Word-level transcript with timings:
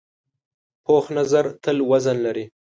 پوخ 0.85 1.05
نظر 1.17 1.45
تل 1.63 1.77
وزن 1.89 2.17
لري 2.25 2.45